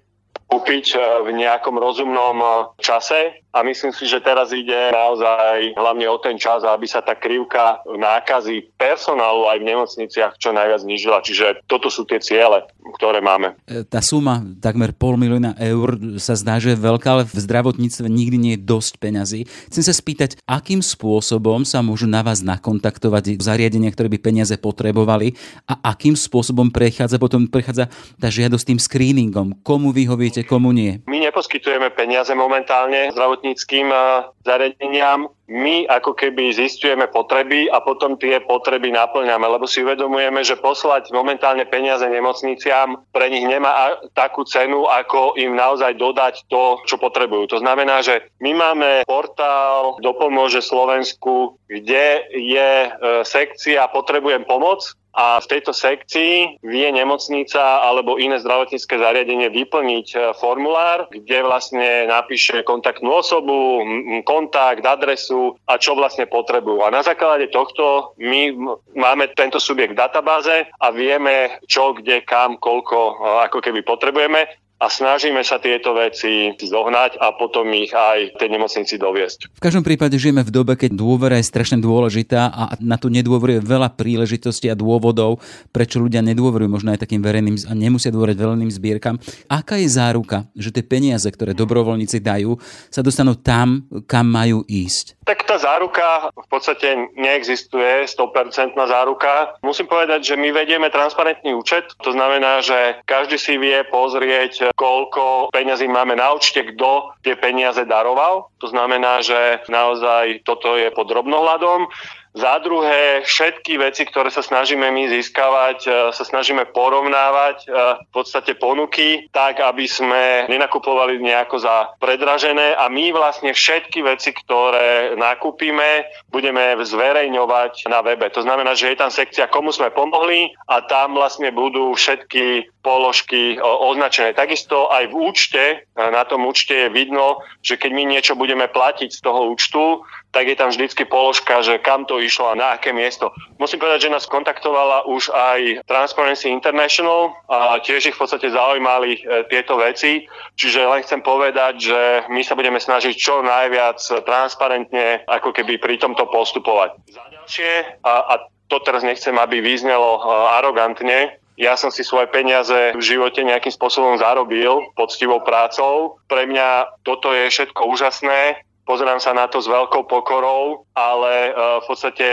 kúpiť 0.58 0.86
eh, 0.98 1.02
v 1.22 1.30
nejakom 1.38 1.78
rozumnom 1.78 2.38
eh, 2.42 2.52
čase 2.82 3.46
a 3.58 3.66
myslím 3.66 3.90
si, 3.90 4.06
že 4.06 4.22
teraz 4.22 4.54
ide 4.54 4.94
naozaj 4.94 5.74
hlavne 5.74 6.06
o 6.06 6.18
ten 6.22 6.38
čas, 6.38 6.62
aby 6.62 6.86
sa 6.86 7.02
tá 7.02 7.18
krivka 7.18 7.82
nákazy 7.90 8.70
personálu 8.78 9.50
aj 9.50 9.58
v 9.58 9.68
nemocniciach 9.74 10.38
čo 10.38 10.54
najviac 10.54 10.86
znižila. 10.86 11.26
Čiže 11.26 11.66
toto 11.66 11.90
sú 11.90 12.06
tie 12.06 12.22
ciele, 12.22 12.70
ktoré 13.02 13.18
máme. 13.18 13.58
E, 13.66 13.82
tá 13.82 14.06
suma 14.06 14.46
takmer 14.62 14.94
pol 14.94 15.18
milióna 15.18 15.58
eur 15.58 15.98
sa 16.22 16.38
zdá, 16.38 16.62
že 16.62 16.78
je 16.78 16.84
veľká, 16.86 17.08
ale 17.10 17.24
v 17.26 17.34
zdravotníctve 17.34 18.06
nikdy 18.06 18.38
nie 18.38 18.54
je 18.54 18.62
dosť 18.62 18.94
peňazí. 19.02 19.42
Chcem 19.74 19.84
sa 19.84 19.94
spýtať, 19.94 20.38
akým 20.46 20.86
spôsobom 20.86 21.66
sa 21.66 21.82
môžu 21.82 22.06
na 22.06 22.22
vás 22.22 22.46
nakontaktovať 22.46 23.42
zariadenia, 23.42 23.90
ktoré 23.90 24.14
by 24.14 24.20
peniaze 24.22 24.54
potrebovali 24.62 25.34
a 25.66 25.82
akým 25.92 26.14
spôsobom 26.14 26.70
prechádza 26.70 27.18
potom 27.18 27.50
prechádza 27.50 27.90
tá 28.22 28.28
žiadosť 28.30 28.66
tým 28.70 28.80
screeningom. 28.80 29.48
Komu 29.66 29.90
vyhoviete, 29.90 30.46
komu 30.46 30.70
nie? 30.70 31.02
My 31.10 31.27
neposkytujeme 31.38 31.94
peniaze 31.94 32.34
momentálne 32.34 33.14
zdravotníckým 33.14 33.94
eh, 33.94 34.26
zariadeniam. 34.42 35.30
My 35.46 35.86
ako 35.86 36.18
keby 36.18 36.50
zistujeme 36.50 37.06
potreby 37.14 37.70
a 37.70 37.78
potom 37.78 38.18
tie 38.18 38.42
potreby 38.42 38.90
naplňame, 38.90 39.46
lebo 39.46 39.70
si 39.70 39.86
uvedomujeme, 39.86 40.42
že 40.42 40.58
poslať 40.58 41.14
momentálne 41.14 41.70
peniaze 41.70 42.10
nemocniciam 42.10 43.06
pre 43.14 43.30
nich 43.30 43.46
nemá 43.46 44.02
takú 44.18 44.50
cenu, 44.50 44.90
ako 44.90 45.38
im 45.38 45.54
naozaj 45.54 45.94
dodať 45.94 46.50
to, 46.50 46.82
čo 46.90 46.98
potrebujú. 46.98 47.54
To 47.54 47.62
znamená, 47.62 48.02
že 48.02 48.34
my 48.42 48.58
máme 48.58 49.06
portál 49.06 50.02
Dopomôže 50.02 50.66
Slovensku, 50.66 51.62
kde 51.70 52.26
je 52.34 52.90
eh, 52.90 52.92
sekcia 53.22 53.86
Potrebujem 53.94 54.42
pomoc 54.42 54.90
a 55.18 55.42
v 55.42 55.50
tejto 55.50 55.74
sekcii 55.74 56.62
vie 56.62 56.88
nemocnica 56.94 57.82
alebo 57.82 58.22
iné 58.22 58.38
zdravotnícke 58.38 59.02
zariadenie 59.02 59.50
vyplniť 59.50 60.08
e, 60.14 60.18
formulár, 60.38 61.10
kde 61.10 61.42
vlastne 61.42 62.06
napíše 62.06 62.62
kontaktnú 62.62 63.10
osobu, 63.10 63.82
kontakt, 64.30 64.86
adresu 64.86 65.58
a 65.66 65.82
čo 65.82 65.98
vlastne 65.98 66.30
potrebujú. 66.30 66.86
A 66.86 66.94
na 66.94 67.02
základe 67.02 67.50
tohto 67.50 68.14
my 68.22 68.54
máme 68.94 69.34
tento 69.34 69.58
subjekt 69.58 69.98
v 69.98 70.02
databáze 70.06 70.70
a 70.78 70.88
vieme, 70.94 71.58
čo, 71.66 71.98
kde, 71.98 72.22
kam, 72.22 72.62
koľko, 72.62 72.98
e, 72.98 73.14
ako 73.50 73.58
keby 73.58 73.82
potrebujeme 73.82 74.46
a 74.78 74.86
snažíme 74.94 75.42
sa 75.42 75.58
tieto 75.58 75.98
veci 75.98 76.54
zohnať 76.54 77.18
a 77.18 77.34
potom 77.34 77.66
ich 77.74 77.90
aj 77.90 78.38
tej 78.38 78.50
nemocnici 78.54 79.02
doviesť. 79.02 79.50
V 79.58 79.64
každom 79.64 79.82
prípade 79.82 80.14
žijeme 80.22 80.46
v 80.46 80.54
dobe, 80.54 80.78
keď 80.78 80.94
dôvera 80.94 81.42
je 81.42 81.50
strašne 81.50 81.82
dôležitá 81.82 82.54
a 82.54 82.78
na 82.78 83.02
to 83.02 83.10
nedôveruje 83.10 83.66
veľa 83.66 83.98
príležitostí 83.98 84.70
a 84.70 84.78
dôvodov, 84.78 85.42
prečo 85.74 85.98
ľudia 85.98 86.22
nedôverujú 86.22 86.70
možno 86.70 86.94
aj 86.94 87.02
takým 87.02 87.26
verejným 87.26 87.58
a 87.66 87.74
nemusia 87.74 88.14
dôverať 88.14 88.38
verejným 88.38 88.70
zbierkam. 88.70 89.18
Aká 89.50 89.82
je 89.82 89.90
záruka, 89.90 90.46
že 90.54 90.70
tie 90.70 90.86
peniaze, 90.86 91.26
ktoré 91.26 91.58
dobrovoľníci 91.58 92.22
dajú, 92.22 92.62
sa 92.94 93.02
dostanú 93.02 93.34
tam, 93.34 93.90
kam 94.06 94.30
majú 94.30 94.62
ísť? 94.70 95.17
Tak 95.28 95.44
tá 95.44 95.60
záruka 95.60 96.32
v 96.32 96.48
podstate 96.48 97.12
neexistuje, 97.20 98.08
100% 98.08 98.80
záruka. 98.80 99.60
Musím 99.60 99.92
povedať, 99.92 100.24
že 100.24 100.40
my 100.40 100.56
vedieme 100.56 100.88
transparentný 100.88 101.52
účet, 101.52 101.84
to 102.00 102.16
znamená, 102.16 102.64
že 102.64 103.04
každý 103.04 103.36
si 103.36 103.60
vie 103.60 103.84
pozrieť, 103.92 104.72
koľko 104.80 105.52
peňazí 105.52 105.92
máme 105.92 106.16
na 106.16 106.32
účte, 106.32 106.64
kto 106.64 107.12
tie 107.28 107.36
peniaze 107.36 107.84
daroval. 107.84 108.48
To 108.64 108.72
znamená, 108.72 109.20
že 109.20 109.68
naozaj 109.68 110.48
toto 110.48 110.80
je 110.80 110.88
pod 110.96 111.12
drobnohľadom. 111.12 111.92
Za 112.38 112.62
druhé, 112.62 113.26
všetky 113.26 113.82
veci, 113.82 114.06
ktoré 114.06 114.30
sa 114.30 114.46
snažíme 114.46 114.86
my 114.94 115.10
získavať, 115.10 115.80
e, 115.90 115.90
sa 116.14 116.22
snažíme 116.22 116.70
porovnávať 116.70 117.66
e, 117.66 117.68
v 118.06 118.10
podstate 118.14 118.54
ponuky 118.54 119.26
tak, 119.34 119.58
aby 119.58 119.90
sme 119.90 120.46
nenakupovali 120.46 121.18
nejako 121.18 121.58
za 121.58 121.98
predražené 121.98 122.78
a 122.78 122.94
my 122.94 123.10
vlastne 123.10 123.58
všetky 123.58 124.06
veci, 124.06 124.38
ktoré 124.38 125.18
nakúpime, 125.18 126.06
budeme 126.30 126.78
zverejňovať 126.78 127.90
na 127.90 128.06
webe. 128.06 128.30
To 128.30 128.46
znamená, 128.46 128.78
že 128.78 128.94
je 128.94 129.02
tam 129.02 129.10
sekcia, 129.10 129.50
komu 129.50 129.74
sme 129.74 129.90
pomohli 129.90 130.54
a 130.70 130.86
tam 130.86 131.18
vlastne 131.18 131.50
budú 131.50 131.98
všetky 131.98 132.70
položky 132.86 133.58
označené. 133.66 134.38
Takisto 134.38 134.94
aj 134.94 135.10
v 135.10 135.16
účte, 135.18 135.64
e, 135.66 135.76
na 135.98 136.22
tom 136.22 136.46
účte 136.46 136.86
je 136.86 136.94
vidno, 136.94 137.42
že 137.66 137.82
keď 137.82 137.92
my 137.98 138.04
niečo 138.14 138.38
budeme 138.38 138.70
platiť 138.70 139.10
z 139.10 139.20
toho 139.26 139.50
účtu, 139.58 140.06
tak 140.38 140.54
je 140.54 140.62
tam 140.62 140.70
vždycky 140.70 141.10
položka, 141.10 141.66
že 141.66 141.82
kam 141.82 142.06
to 142.06 142.22
išlo 142.22 142.54
a 142.54 142.60
na 142.60 142.78
aké 142.78 142.94
miesto. 142.94 143.34
Musím 143.58 143.82
povedať, 143.82 144.06
že 144.06 144.14
nás 144.14 144.30
kontaktovala 144.30 145.10
už 145.10 145.34
aj 145.34 145.82
Transparency 145.90 146.54
International 146.54 147.34
a 147.50 147.82
tiež 147.82 148.14
ich 148.14 148.14
v 148.14 148.22
podstate 148.22 148.54
zaujímali 148.54 149.18
e, 149.18 149.50
tieto 149.50 149.82
veci. 149.82 150.30
Čiže 150.54 150.86
len 150.86 151.02
chcem 151.02 151.26
povedať, 151.26 151.90
že 151.90 152.02
my 152.30 152.46
sa 152.46 152.54
budeme 152.54 152.78
snažiť 152.78 153.18
čo 153.18 153.42
najviac 153.42 153.98
transparentne 154.30 155.26
ako 155.26 155.58
keby 155.58 155.82
pri 155.82 155.98
tomto 155.98 156.30
postupovať. 156.30 157.02
Za 157.10 157.26
ďalšie, 157.34 157.98
a, 158.06 158.14
a 158.30 158.34
to 158.70 158.78
teraz 158.86 159.02
nechcem, 159.02 159.34
aby 159.42 159.58
vyznelo 159.58 160.22
e, 160.22 160.22
arogantne, 160.54 161.42
ja 161.58 161.74
som 161.74 161.90
si 161.90 162.06
svoje 162.06 162.30
peniaze 162.30 162.94
v 162.94 163.02
živote 163.02 163.42
nejakým 163.42 163.74
spôsobom 163.74 164.22
zarobil 164.22 164.94
poctivou 164.94 165.42
prácou. 165.42 166.22
Pre 166.30 166.46
mňa 166.46 167.02
toto 167.02 167.34
je 167.34 167.50
všetko 167.50 167.82
úžasné 167.90 168.62
pozerám 168.88 169.20
sa 169.20 169.36
na 169.36 169.52
to 169.52 169.60
s 169.60 169.68
veľkou 169.68 170.08
pokorou, 170.08 170.88
ale 170.96 171.52
e, 171.52 171.84
v 171.84 171.86
podstate 171.86 172.28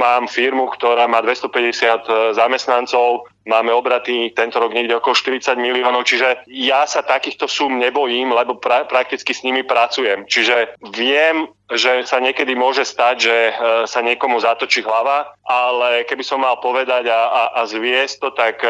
mám 0.00 0.24
firmu, 0.24 0.72
ktorá 0.72 1.04
má 1.04 1.20
250 1.20 1.52
e, 1.52 1.92
zamestnancov, 2.32 3.28
máme 3.44 3.68
obraty 3.76 4.32
tento 4.32 4.56
rok 4.56 4.72
niekde 4.72 4.96
okolo 4.96 5.12
40 5.12 5.52
miliónov, 5.60 6.08
čiže 6.08 6.48
ja 6.48 6.88
sa 6.88 7.04
takýchto 7.04 7.44
sum 7.44 7.76
nebojím, 7.76 8.32
lebo 8.32 8.56
pra- 8.56 8.88
prakticky 8.88 9.36
s 9.36 9.44
nimi 9.44 9.60
pracujem. 9.60 10.24
Čiže 10.24 10.80
viem, 10.96 11.52
že 11.68 12.08
sa 12.08 12.24
niekedy 12.24 12.56
môže 12.56 12.88
stať, 12.88 13.16
že 13.20 13.36
e, 13.36 13.52
sa 13.84 14.00
niekomu 14.00 14.40
zatočí 14.40 14.80
hlava, 14.80 15.28
ale 15.44 16.08
keby 16.08 16.24
som 16.24 16.40
mal 16.40 16.56
povedať 16.64 17.12
a, 17.12 17.20
a, 17.28 17.42
a 17.60 17.60
zviesť 17.68 18.14
to, 18.24 18.28
tak 18.32 18.64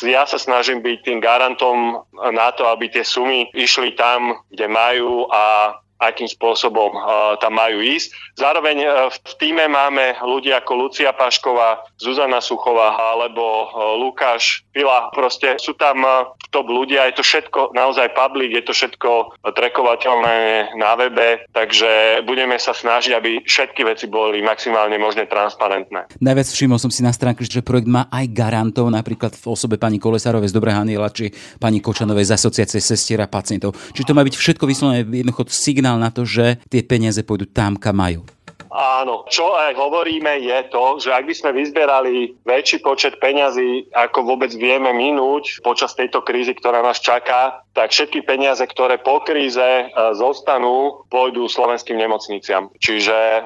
ja 0.00 0.22
sa 0.24 0.38
snažím 0.40 0.80
byť 0.80 0.98
tým 1.04 1.18
garantom 1.20 2.00
na 2.32 2.48
to, 2.56 2.64
aby 2.72 2.88
tie 2.88 3.04
sumy 3.04 3.52
išli 3.52 3.92
tam, 3.92 4.40
kde 4.48 4.66
majú 4.70 5.28
a 5.28 5.76
akým 5.96 6.28
spôsobom 6.28 6.92
tam 7.40 7.56
majú 7.56 7.80
ísť. 7.80 8.12
Zároveň 8.36 8.76
uh, 8.84 9.08
v 9.08 9.34
týme 9.40 9.64
máme 9.64 10.20
ľudia 10.20 10.60
ako 10.60 10.72
Lucia 10.76 11.16
Pašková, 11.16 11.88
Zuzana 11.96 12.44
Suchová 12.44 12.92
alebo 12.92 13.40
uh, 13.40 13.96
Lukáš 13.96 14.60
Pila. 14.76 15.08
Proste 15.16 15.56
sú 15.56 15.72
tam 15.72 16.04
uh, 16.04 16.28
top 16.52 16.68
ľudia, 16.68 17.08
je 17.08 17.16
to 17.16 17.24
všetko 17.24 17.72
naozaj 17.72 18.12
public, 18.12 18.52
je 18.52 18.64
to 18.64 18.72
všetko 18.76 19.40
trekovateľné 19.40 20.36
na 20.76 20.92
webe, 21.00 21.48
takže 21.56 22.20
budeme 22.28 22.60
sa 22.60 22.76
snažiť, 22.76 23.12
aby 23.16 23.30
všetky 23.48 23.80
veci 23.88 24.04
boli 24.04 24.44
maximálne 24.44 25.00
možne 25.00 25.24
transparentné. 25.24 26.12
Najviac 26.20 26.48
všimol 26.52 26.76
som 26.76 26.92
si 26.92 27.00
na 27.00 27.16
stránke, 27.16 27.40
že 27.40 27.64
projekt 27.64 27.88
má 27.88 28.04
aj 28.12 28.28
garantov, 28.36 28.92
napríklad 28.92 29.32
v 29.32 29.44
osobe 29.48 29.80
pani 29.80 29.96
Kolesárovej 29.96 30.52
z 30.52 30.56
Dobrého 30.56 30.76
Haniela, 30.76 31.08
či 31.08 31.32
pani 31.56 31.80
Kočanovej 31.80 32.28
z 32.28 32.34
Asociácie 32.36 32.84
sestiera 32.84 33.24
pacientov. 33.24 33.72
Či 33.96 34.04
to 34.04 34.12
má 34.12 34.20
byť 34.20 34.34
všetko 34.36 34.64
vyslovené 34.68 35.08
jednoducho 35.08 35.48
signál 35.48 35.85
signál 35.86 36.02
na 36.02 36.10
to, 36.10 36.26
že 36.26 36.58
tie 36.66 36.82
peniaze 36.82 37.22
pôjdu 37.22 37.46
tam, 37.46 37.78
kam 37.78 38.02
majú. 38.02 38.26
Áno, 38.76 39.24
čo 39.32 39.56
aj 39.56 39.72
hovoríme 39.72 40.36
je 40.44 40.68
to, 40.68 41.00
že 41.00 41.08
ak 41.08 41.24
by 41.24 41.32
sme 41.34 41.50
vyzberali 41.56 42.36
väčší 42.44 42.84
počet 42.84 43.16
peňazí, 43.16 43.88
ako 43.96 44.36
vôbec 44.36 44.52
vieme 44.52 44.92
minúť 44.92 45.64
počas 45.64 45.96
tejto 45.96 46.20
krízy, 46.20 46.52
ktorá 46.52 46.84
nás 46.84 47.00
čaká, 47.00 47.64
tak 47.72 47.92
všetky 47.92 48.24
peniaze, 48.24 48.64
ktoré 48.64 48.96
po 49.00 49.20
kríze 49.20 49.60
e, 49.60 49.84
zostanú, 50.16 51.04
pôjdu 51.12 51.44
slovenským 51.48 52.00
nemocniciam. 52.00 52.72
Čiže 52.80 53.12
e, 53.12 53.40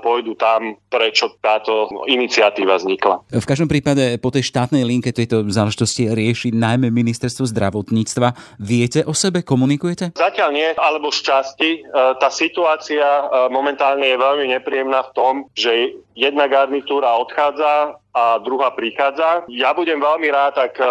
pôjdu 0.00 0.36
tam, 0.36 0.76
prečo 0.88 1.36
táto 1.40 1.88
iniciatíva 2.08 2.80
vznikla. 2.80 3.28
V 3.28 3.44
každom 3.44 3.68
prípade 3.68 4.16
po 4.20 4.32
tej 4.32 4.48
štátnej 4.48 4.84
linke 4.88 5.12
tejto 5.12 5.44
záležitosti 5.48 6.08
rieši 6.12 6.56
najmä 6.56 6.88
ministerstvo 6.88 7.44
zdravotníctva. 7.48 8.60
Viete 8.60 9.04
o 9.04 9.12
sebe, 9.12 9.44
komunikujete? 9.44 10.16
Zatiaľ 10.16 10.48
nie, 10.52 10.68
alebo 10.76 11.12
z 11.12 11.20
časti. 11.20 11.70
E, 11.84 11.92
tá 12.16 12.28
situácia 12.32 13.04
momentálne 13.52 14.08
je 14.08 14.16
veľmi 14.16 14.48
nepríjemná 14.48 14.73
v 14.82 15.14
tom, 15.14 15.34
že 15.54 15.94
jedna 16.18 16.50
garnitúra 16.50 17.14
odchádza 17.22 17.98
a 18.14 18.38
druhá 18.38 18.70
prichádza. 18.70 19.42
Ja 19.50 19.74
budem 19.74 19.98
veľmi 19.98 20.30
rád, 20.30 20.54
tak 20.54 20.78
e, 20.78 20.86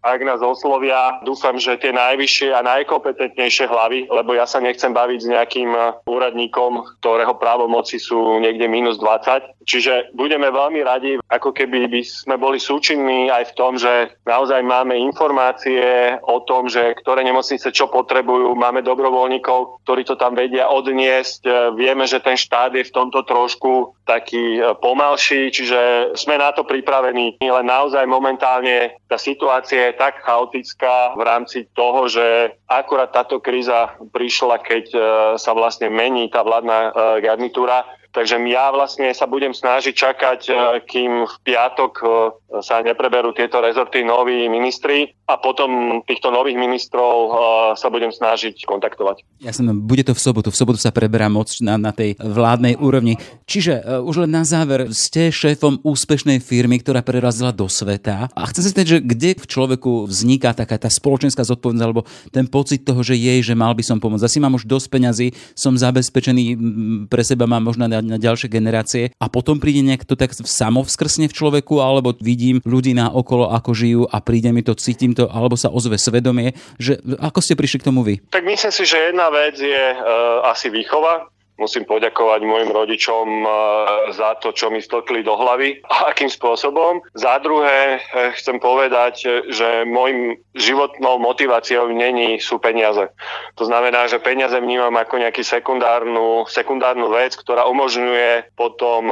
ak 0.00 0.20
nás 0.24 0.40
oslovia, 0.40 1.20
dúfam, 1.20 1.60
že 1.60 1.76
tie 1.76 1.92
najvyššie 1.92 2.48
a 2.48 2.64
najkompetentnejšie 2.64 3.68
hlavy, 3.68 4.08
lebo 4.08 4.32
ja 4.32 4.48
sa 4.48 4.56
nechcem 4.56 4.96
baviť 4.96 5.18
s 5.20 5.28
nejakým 5.28 5.68
e, 5.68 5.80
úradníkom, 6.08 6.80
ktorého 7.04 7.36
právomoci 7.36 8.00
sú 8.00 8.40
niekde 8.40 8.72
minus 8.72 8.96
20. 8.96 9.51
Čiže 9.64 10.14
budeme 10.16 10.50
veľmi 10.50 10.80
radi, 10.82 11.12
ako 11.30 11.54
keby 11.54 11.88
by 11.88 12.00
sme 12.02 12.36
boli 12.36 12.58
súčinní 12.58 13.30
aj 13.30 13.52
v 13.52 13.56
tom, 13.56 13.72
že 13.78 14.14
naozaj 14.26 14.60
máme 14.62 14.98
informácie 14.98 16.16
o 16.26 16.42
tom, 16.42 16.66
že 16.66 16.94
ktoré 16.98 17.22
nemocnice 17.22 17.70
čo 17.70 17.88
potrebujú, 17.88 18.54
máme 18.54 18.82
dobrovoľníkov, 18.82 19.84
ktorí 19.86 20.02
to 20.06 20.18
tam 20.18 20.34
vedia 20.34 20.68
odniesť. 20.68 21.40
E, 21.46 21.50
vieme, 21.78 22.04
že 22.06 22.22
ten 22.22 22.34
štát 22.38 22.74
je 22.74 22.86
v 22.86 22.94
tomto 22.94 23.22
trošku 23.22 23.94
taký 24.02 24.58
pomalší, 24.82 25.54
čiže 25.54 26.12
sme 26.18 26.34
na 26.36 26.50
to 26.50 26.66
pripravení, 26.66 27.38
len 27.38 27.66
naozaj 27.66 28.02
momentálne 28.04 28.98
tá 29.06 29.14
situácia 29.14 29.92
je 29.92 30.00
tak 30.00 30.20
chaotická 30.26 31.14
v 31.14 31.22
rámci 31.22 31.70
toho, 31.72 32.10
že 32.10 32.56
akurát 32.66 33.14
táto 33.14 33.38
kríza 33.38 33.94
prišla, 34.10 34.56
keď 34.60 34.84
e, 34.92 34.98
sa 35.38 35.52
vlastne 35.54 35.92
mení 35.92 36.28
tá 36.28 36.42
vládna 36.42 36.78
e, 36.78 36.90
garnitúra, 37.22 37.86
Takže 38.12 38.36
ja 38.44 38.68
vlastne 38.68 39.08
sa 39.16 39.24
budem 39.24 39.56
snažiť 39.56 39.94
čakať, 39.96 40.40
e, 40.48 40.52
kým 40.84 41.24
v 41.24 41.34
piatok 41.42 41.92
sa 42.60 42.84
nepreberú 42.84 43.32
tieto 43.32 43.64
rezorty 43.64 44.04
noví 44.04 44.44
ministri 44.52 45.08
a 45.24 45.40
potom 45.40 46.00
týchto 46.04 46.28
nových 46.28 46.60
ministrov 46.60 47.16
sa 47.72 47.88
budem 47.88 48.12
snažiť 48.12 48.68
kontaktovať. 48.68 49.24
Jasne, 49.40 49.72
bude 49.72 50.04
to 50.04 50.12
v 50.12 50.20
sobotu. 50.20 50.52
V 50.52 50.60
sobotu 50.60 50.76
sa 50.76 50.92
preberá 50.92 51.32
moc 51.32 51.48
na, 51.64 51.80
na 51.80 51.96
tej 51.96 52.20
vládnej 52.20 52.76
úrovni. 52.76 53.16
Čiže 53.48 54.04
už 54.04 54.28
len 54.28 54.36
na 54.36 54.44
záver, 54.44 54.92
ste 54.92 55.32
šéfom 55.32 55.80
úspešnej 55.80 56.44
firmy, 56.44 56.84
ktorá 56.84 57.00
prerazila 57.00 57.56
do 57.56 57.64
sveta. 57.72 58.28
A 58.36 58.40
chcem 58.52 58.68
sa 58.68 58.70
spýtať, 58.76 58.88
že 58.88 58.98
kde 59.00 59.30
v 59.40 59.46
človeku 59.48 60.04
vzniká 60.04 60.52
taká 60.52 60.76
tá 60.76 60.92
spoločenská 60.92 61.48
zodpovednosť 61.48 61.86
alebo 61.88 62.04
ten 62.28 62.44
pocit 62.44 62.84
toho, 62.84 63.00
že 63.00 63.16
jej, 63.16 63.40
že 63.40 63.56
mal 63.56 63.72
by 63.72 63.80
som 63.80 63.96
pomôcť. 63.96 64.28
Asi 64.28 64.42
mám 64.42 64.60
už 64.60 64.68
dosť 64.68 64.86
peňazí, 64.92 65.32
som 65.56 65.72
zabezpečený 65.72 66.44
pre 67.08 67.24
seba, 67.24 67.48
mám 67.48 67.64
možno 67.64 67.88
na, 67.88 68.01
na 68.02 68.18
ďalšie 68.18 68.50
generácie 68.50 69.04
a 69.16 69.26
potom 69.30 69.62
príde 69.62 69.86
nejak 69.86 70.04
to 70.04 70.18
tak 70.18 70.34
samovskrsne 70.34 71.30
v 71.30 71.36
človeku 71.36 71.78
alebo 71.78 72.12
vidím 72.18 72.58
ľudí 72.66 72.92
na 72.92 73.08
okolo, 73.08 73.54
ako 73.54 73.70
žijú 73.72 74.02
a 74.10 74.18
príde 74.18 74.50
mi 74.50 74.66
to, 74.66 74.74
cítim 74.74 75.14
to, 75.14 75.30
alebo 75.30 75.54
sa 75.54 75.70
ozve 75.70 75.96
svedomie, 75.96 76.58
že 76.76 76.98
ako 77.22 77.38
ste 77.38 77.54
prišli 77.54 77.78
k 77.80 77.86
tomu 77.86 78.02
vy? 78.02 78.18
Tak 78.34 78.42
myslím 78.42 78.72
si, 78.74 78.82
že 78.82 79.14
jedna 79.14 79.30
vec 79.30 79.56
je 79.56 79.84
uh, 79.94 80.50
asi 80.50 80.68
výchova, 80.68 81.30
musím 81.60 81.84
poďakovať 81.84 82.40
mojim 82.42 82.70
rodičom 82.72 83.26
e, 83.44 83.46
za 84.12 84.36
to, 84.40 84.52
čo 84.52 84.72
mi 84.72 84.80
stlkli 84.80 85.22
do 85.22 85.36
hlavy 85.36 85.84
a 85.86 86.12
akým 86.12 86.28
spôsobom. 86.32 87.04
Za 87.14 87.38
druhé 87.44 87.98
e, 87.98 88.32
chcem 88.36 88.56
povedať, 88.58 89.46
že 89.52 89.84
môjim 89.88 90.40
životnou 90.56 91.20
motiváciou 91.20 91.88
není 91.92 92.40
sú 92.40 92.60
peniaze. 92.60 93.08
To 93.56 93.64
znamená, 93.64 94.08
že 94.08 94.20
peniaze 94.20 94.56
vnímam 94.56 94.92
ako 94.96 95.20
nejaký 95.20 95.44
sekundárnu, 95.44 96.44
sekundárnu 96.48 97.08
vec, 97.12 97.36
ktorá 97.36 97.64
umožňuje 97.68 98.52
potom, 98.56 99.08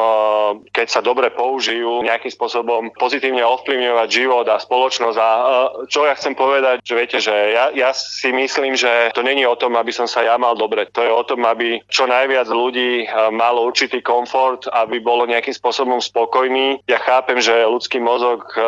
keď 0.72 0.86
sa 0.88 1.00
dobre 1.00 1.32
použijú, 1.32 2.04
nejakým 2.04 2.32
spôsobom 2.32 2.92
pozitívne 2.96 3.40
ovplyvňovať 3.40 4.08
život 4.08 4.46
a 4.48 4.60
spoločnosť. 4.60 5.18
A 5.18 5.28
čo 5.88 6.04
ja 6.04 6.14
chcem 6.16 6.36
povedať, 6.36 6.84
že 6.84 6.94
viete, 6.96 7.18
že 7.20 7.32
ja, 7.32 7.72
ja 7.72 7.90
si 7.96 8.32
myslím, 8.32 8.76
že 8.76 9.12
to 9.16 9.24
není 9.24 9.44
o 9.48 9.56
tom, 9.56 9.76
aby 9.76 9.92
som 9.92 10.04
sa 10.04 10.24
ja 10.24 10.36
mal 10.36 10.56
dobre. 10.56 10.88
To 10.92 11.00
je 11.00 11.12
o 11.12 11.24
tom, 11.24 11.44
aby 11.48 11.80
čo 11.88 12.04
najviac 12.04 12.39
najviac 12.40 12.56
ľudí 12.56 13.04
eh, 13.04 13.08
malo 13.28 13.68
určitý 13.68 14.00
komfort, 14.00 14.64
aby 14.72 14.96
bolo 15.04 15.28
nejakým 15.28 15.52
spôsobom 15.52 16.00
spokojný. 16.00 16.80
Ja 16.88 16.96
chápem, 16.96 17.36
že 17.36 17.68
ľudský 17.68 18.00
mozog 18.00 18.48
eh, 18.56 18.64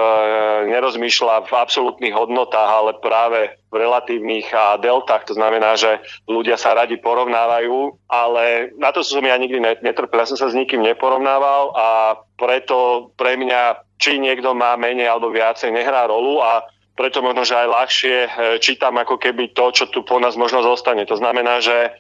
nerozmýšľa 0.69 1.49
v 1.49 1.53
absolútnych 1.57 2.13
hodnotách, 2.13 2.69
ale 2.69 3.01
práve 3.01 3.57
v 3.73 3.81
relatívnych 3.81 4.53
a 4.53 4.77
deltách. 4.77 5.25
To 5.33 5.35
znamená, 5.41 5.81
že 5.81 6.05
ľudia 6.29 6.61
sa 6.61 6.77
radi 6.77 7.01
porovnávajú, 7.01 7.97
ale 8.13 8.77
na 8.77 8.93
to 8.93 9.01
som 9.01 9.25
ja 9.25 9.41
nikdy 9.41 9.57
netrpel. 9.81 10.21
Ja 10.21 10.29
som 10.29 10.37
sa 10.37 10.53
s 10.53 10.59
nikým 10.59 10.85
neporovnával 10.85 11.73
a 11.73 11.89
preto 12.37 13.09
pre 13.17 13.41
mňa, 13.41 13.81
či 13.97 14.21
niekto 14.21 14.53
má 14.53 14.77
menej 14.77 15.09
alebo 15.09 15.33
viacej, 15.33 15.73
nehrá 15.73 16.05
rolu 16.05 16.45
a 16.45 16.69
preto 16.93 17.25
možno, 17.25 17.49
že 17.49 17.57
aj 17.57 17.73
ľahšie 17.73 18.17
eh, 18.21 18.31
čítam 18.61 19.01
ako 19.01 19.17
keby 19.17 19.57
to, 19.57 19.73
čo 19.73 19.89
tu 19.89 20.05
po 20.05 20.21
nás 20.21 20.37
možno 20.37 20.61
zostane. 20.61 21.09
To 21.09 21.17
znamená, 21.17 21.65
že 21.65 21.97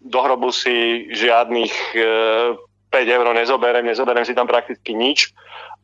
do 0.00 0.18
hrobu 0.24 0.48
si 0.52 1.06
žiadnych 1.12 1.74
5 1.94 2.94
e, 2.94 3.12
eur 3.12 3.26
nezoberiem, 3.36 3.84
nezoberiem 3.84 4.24
si 4.24 4.32
tam 4.32 4.48
prakticky 4.48 4.96
nič 4.96 5.36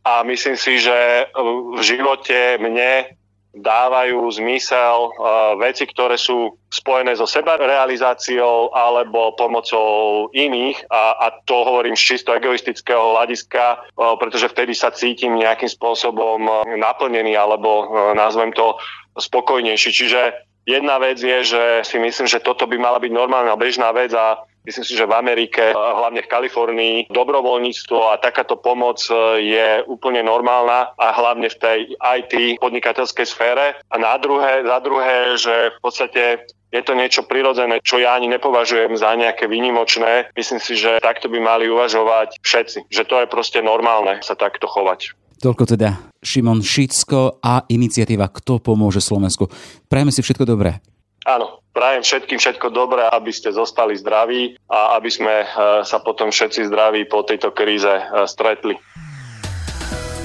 a 0.05 0.25
myslím 0.25 0.57
si, 0.57 0.81
že 0.81 1.29
v 1.77 1.81
živote 1.85 2.57
mne 2.57 3.12
dávajú 3.50 4.31
zmysel 4.31 5.11
uh, 5.11 5.59
veci, 5.59 5.83
ktoré 5.83 6.15
sú 6.15 6.55
spojené 6.71 7.19
so 7.19 7.27
sebarealizáciou 7.27 8.71
alebo 8.71 9.35
pomocou 9.35 10.31
iných 10.31 10.87
a, 10.87 11.19
a 11.19 11.27
to 11.50 11.67
hovorím 11.67 11.99
z 11.99 12.15
čisto 12.15 12.31
egoistického 12.31 13.11
hľadiska, 13.19 13.91
pretože 14.23 14.55
vtedy 14.55 14.71
sa 14.71 14.95
cítim 14.95 15.35
nejakým 15.35 15.67
spôsobom 15.67 16.47
naplnený 16.79 17.35
alebo 17.35 17.91
nazvem 18.15 18.55
to 18.55 18.79
spokojnejší. 19.19 19.91
Čiže 19.91 20.50
Jedna 20.69 21.00
vec 21.00 21.19
je, 21.19 21.38
že 21.45 21.62
si 21.83 21.97
myslím, 21.99 22.26
že 22.29 22.45
toto 22.45 22.69
by 22.69 22.76
mala 22.76 23.00
byť 23.00 23.12
normálna 23.12 23.57
bežná 23.57 23.90
vec 23.93 24.12
a 24.12 24.40
Myslím 24.61 24.85
si, 24.85 24.93
že 24.93 25.09
v 25.09 25.17
Amerike, 25.17 25.73
hlavne 25.73 26.21
v 26.21 26.29
Kalifornii, 26.29 26.97
dobrovoľníctvo 27.09 28.12
a 28.12 28.21
takáto 28.21 28.61
pomoc 28.61 29.00
e, 29.09 29.40
je 29.57 29.69
úplne 29.88 30.21
normálna 30.21 30.93
a 31.00 31.17
hlavne 31.17 31.49
v 31.49 31.57
tej 31.57 31.79
IT 31.97 32.61
podnikateľskej 32.61 33.25
sfére. 33.25 33.81
A 33.88 33.97
na 33.97 34.21
druhé, 34.21 34.61
za 34.61 34.79
druhé, 34.85 35.40
že 35.40 35.73
v 35.73 35.79
podstate 35.81 36.23
je 36.71 36.83
to 36.85 36.93
niečo 36.95 37.26
prirodzené, 37.26 37.81
čo 37.83 37.99
ja 37.99 38.14
ani 38.14 38.29
nepovažujem 38.31 38.95
za 38.95 39.17
nejaké 39.17 39.49
výnimočné. 39.49 40.31
Myslím 40.37 40.61
si, 40.62 40.76
že 40.76 41.02
takto 41.02 41.33
by 41.33 41.40
mali 41.40 41.67
uvažovať 41.67 42.38
všetci, 42.45 42.93
že 42.93 43.09
to 43.09 43.17
je 43.25 43.33
proste 43.33 43.59
normálne 43.64 44.23
sa 44.23 44.37
takto 44.38 44.71
chovať. 44.71 45.19
Toľko 45.40 45.64
teda 45.64 46.12
Šimon 46.20 46.61
Šicko 46.61 47.40
a 47.40 47.64
iniciatíva 47.64 48.28
Kto 48.28 48.61
pomôže 48.61 49.00
Slovensku. 49.00 49.49
Prajeme 49.88 50.12
si 50.12 50.20
všetko 50.20 50.44
dobré. 50.44 50.85
Áno, 51.25 51.64
prajem 51.73 52.04
všetkým 52.04 52.37
všetko 52.37 52.68
dobré, 52.68 53.09
aby 53.09 53.32
ste 53.32 53.49
zostali 53.49 53.97
zdraví 53.97 54.56
a 54.68 55.00
aby 55.00 55.09
sme 55.09 55.44
e, 55.44 55.47
sa 55.85 56.00
potom 56.04 56.28
všetci 56.28 56.68
zdraví 56.68 57.09
po 57.09 57.25
tejto 57.25 57.56
kríze 57.56 57.88
e, 57.88 58.04
stretli. 58.28 58.76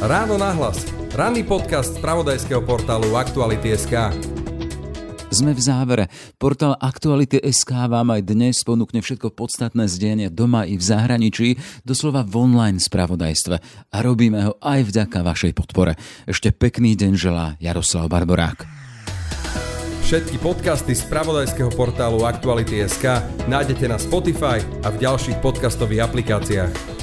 Ráno 0.04 0.36
nahlas. 0.36 0.84
Ranný 1.16 1.48
podcast 1.48 1.96
z 1.96 2.04
pravodajského 2.04 2.60
portálu 2.68 3.16
Aktuality.sk. 3.16 4.45
Sme 5.36 5.52
v 5.52 5.60
závere. 5.60 6.08
Portál 6.40 6.80
Aktuality.sk 6.80 7.68
vám 7.68 8.08
aj 8.16 8.24
dnes 8.24 8.64
ponúkne 8.64 9.04
všetko 9.04 9.36
podstatné 9.36 9.92
zdenie 9.92 10.32
doma 10.32 10.64
i 10.64 10.80
v 10.80 10.84
zahraničí, 10.88 11.60
doslova 11.84 12.24
v 12.24 12.40
online 12.40 12.80
spravodajstve. 12.80 13.56
A 13.92 13.98
robíme 14.00 14.48
ho 14.48 14.56
aj 14.64 14.88
vďaka 14.88 15.28
vašej 15.28 15.52
podpore. 15.52 16.00
Ešte 16.24 16.56
pekný 16.56 16.96
deň 16.96 17.20
želá 17.20 17.60
Jaroslav 17.60 18.08
Barborák. 18.08 18.64
Všetky 20.08 20.40
podcasty 20.40 20.96
z 20.96 21.04
pravodajského 21.04 21.74
portálu 21.76 22.24
Aktuality.sk 22.24 23.20
nájdete 23.52 23.92
na 23.92 24.00
Spotify 24.00 24.64
a 24.88 24.96
v 24.96 25.04
ďalších 25.04 25.44
podcastových 25.44 26.08
aplikáciách. 26.08 26.95